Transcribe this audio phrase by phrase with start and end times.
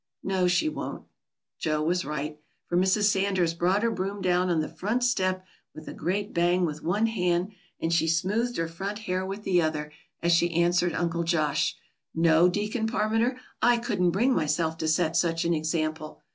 [0.23, 1.05] "No, she won't."
[1.59, 3.03] Joe was right, for Mrs.
[3.03, 7.05] Sanders brought her broom down on the front step with a great bang with one
[7.05, 9.91] hand, and she smoothed her front hair with the other,
[10.23, 11.75] as she answered Uncle Josh:
[12.15, 16.19] "No, Deacon Parmenter, I couldn't bring myself to set such an example.